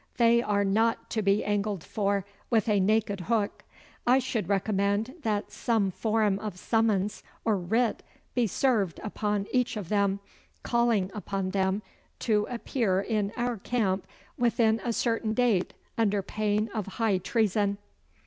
They 0.17 0.41
are 0.41 0.63
not 0.65 1.11
to 1.11 1.21
be 1.21 1.43
angled 1.45 1.83
for 1.83 2.25
with 2.49 2.67
a 2.67 2.79
naked 2.79 3.19
hook. 3.29 3.63
I 4.07 4.17
should 4.17 4.49
recommend 4.49 5.13
that 5.21 5.51
some 5.51 5.91
form 5.91 6.39
of 6.39 6.57
summons 6.57 7.21
or 7.45 7.55
writ 7.55 8.01
be 8.33 8.47
served 8.47 8.99
upon 9.03 9.45
each 9.53 9.77
of 9.77 9.89
them, 9.89 10.19
calling 10.63 11.11
upon 11.13 11.51
them 11.51 11.83
to 12.21 12.47
appear 12.49 12.99
in 12.99 13.31
our 13.37 13.57
camp 13.57 14.07
within 14.39 14.81
a 14.83 14.91
certain 14.91 15.35
date 15.35 15.75
under 15.99 16.23
pain 16.23 16.67
of 16.73 16.87
high 16.97 17.19
treason. 17.19 17.77